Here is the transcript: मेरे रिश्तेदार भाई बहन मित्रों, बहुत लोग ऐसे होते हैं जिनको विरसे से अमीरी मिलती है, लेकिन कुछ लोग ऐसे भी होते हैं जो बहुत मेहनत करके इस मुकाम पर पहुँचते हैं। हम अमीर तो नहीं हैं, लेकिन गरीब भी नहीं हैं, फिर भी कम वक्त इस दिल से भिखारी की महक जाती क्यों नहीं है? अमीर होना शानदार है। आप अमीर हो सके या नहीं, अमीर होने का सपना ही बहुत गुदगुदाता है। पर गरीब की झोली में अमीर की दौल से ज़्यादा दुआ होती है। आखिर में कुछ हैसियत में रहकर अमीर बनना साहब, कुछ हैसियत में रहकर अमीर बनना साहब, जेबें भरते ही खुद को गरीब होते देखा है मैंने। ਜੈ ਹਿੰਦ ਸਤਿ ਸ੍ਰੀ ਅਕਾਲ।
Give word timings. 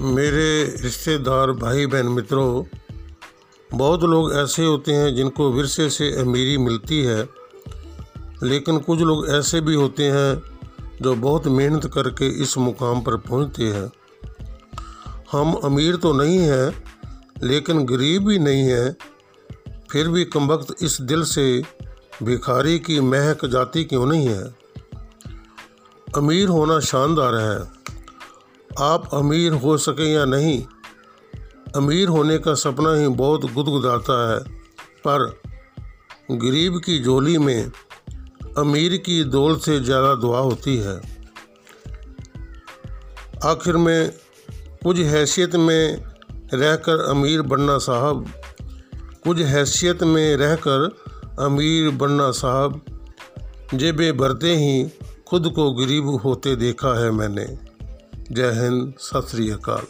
मेरे 0.00 0.76
रिश्तेदार 0.82 1.50
भाई 1.52 1.86
बहन 1.86 2.06
मित्रों, 2.06 2.64
बहुत 3.70 4.02
लोग 4.02 4.32
ऐसे 4.34 4.64
होते 4.64 4.92
हैं 4.92 5.14
जिनको 5.14 5.50
विरसे 5.52 5.88
से 5.90 6.10
अमीरी 6.20 6.58
मिलती 6.58 7.02
है, 7.02 7.28
लेकिन 8.42 8.78
कुछ 8.78 9.00
लोग 9.00 9.28
ऐसे 9.28 9.60
भी 9.60 9.74
होते 9.74 10.04
हैं 10.04 10.42
जो 11.02 11.14
बहुत 11.14 11.46
मेहनत 11.46 11.90
करके 11.94 12.28
इस 12.42 12.56
मुकाम 12.58 13.00
पर 13.00 13.16
पहुँचते 13.16 13.62
हैं। 13.62 13.90
हम 15.32 15.52
अमीर 15.54 15.96
तो 15.96 16.12
नहीं 16.12 16.38
हैं, 16.38 16.84
लेकिन 17.42 17.84
गरीब 17.84 18.26
भी 18.26 18.38
नहीं 18.38 18.62
हैं, 18.62 18.96
फिर 19.90 20.08
भी 20.08 20.24
कम 20.24 20.46
वक्त 20.48 20.74
इस 20.82 21.00
दिल 21.00 21.22
से 21.22 21.62
भिखारी 22.22 22.78
की 22.78 23.00
महक 23.00 23.44
जाती 23.44 23.84
क्यों 23.84 24.06
नहीं 24.06 24.28
है? 24.28 24.54
अमीर 26.16 26.48
होना 26.48 26.80
शानदार 26.80 27.34
है। 27.34 27.77
आप 28.80 29.08
अमीर 29.14 29.52
हो 29.54 29.76
सके 29.78 30.10
या 30.12 30.24
नहीं, 30.24 30.62
अमीर 31.76 32.08
होने 32.08 32.38
का 32.38 32.54
सपना 32.54 32.94
ही 32.94 33.08
बहुत 33.16 33.44
गुदगुदाता 33.52 34.16
है। 34.30 34.38
पर 35.06 35.24
गरीब 36.32 36.78
की 36.78 37.02
झोली 37.04 37.36
में 37.38 37.70
अमीर 38.58 38.96
की 38.96 39.22
दौल 39.26 39.58
से 39.58 39.78
ज़्यादा 39.80 40.14
दुआ 40.14 40.38
होती 40.40 40.76
है। 40.76 40.96
आखिर 43.44 43.76
में 43.76 44.12
कुछ 44.84 44.98
हैसियत 44.98 45.56
में 45.56 46.04
रहकर 46.54 47.04
अमीर 47.10 47.42
बनना 47.42 47.78
साहब, 47.78 48.26
कुछ 49.24 49.40
हैसियत 49.40 50.02
में 50.04 50.36
रहकर 50.36 50.90
अमीर 51.40 51.90
बनना 51.96 52.30
साहब, 52.32 52.80
जेबें 53.74 54.16
भरते 54.16 54.54
ही 54.56 54.90
खुद 55.28 55.48
को 55.48 55.70
गरीब 55.74 56.08
होते 56.16 56.54
देखा 56.56 56.98
है 57.00 57.10
मैंने। 57.10 57.46
ਜੈ 58.32 58.50
ਹਿੰਦ 58.52 58.92
ਸਤਿ 58.98 59.28
ਸ੍ਰੀ 59.28 59.54
ਅਕਾਲ। 59.54 59.86